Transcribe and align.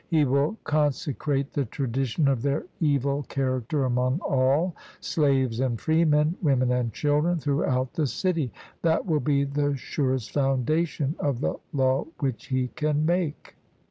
He 0.07 0.25
will 0.25 0.57
consecrate 0.63 1.53
the 1.53 1.65
tradition 1.65 2.27
of 2.27 2.41
their 2.41 2.65
evil 2.79 3.21
character 3.29 3.83
among 3.85 4.19
all, 4.21 4.75
slaves 4.99 5.59
and 5.59 5.79
freemen, 5.79 6.35
women 6.41 6.71
and 6.71 6.91
children, 6.91 7.37
throughout 7.37 7.93
the 7.93 8.07
city: 8.07 8.51
that 8.81 9.05
will 9.05 9.19
be 9.19 9.43
the 9.43 9.77
surest 9.77 10.31
foundation 10.31 11.13
of 11.19 11.39
the 11.39 11.59
law 11.71 12.05
which 12.17 12.47
he 12.47 12.69
can 12.69 13.05
make. 13.05 13.55